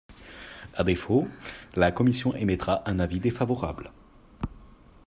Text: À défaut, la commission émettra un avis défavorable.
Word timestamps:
À 0.73 0.83
défaut, 0.83 1.27
la 1.75 1.91
commission 1.91 2.33
émettra 2.33 2.81
un 2.89 2.97
avis 2.97 3.19
défavorable. 3.19 3.91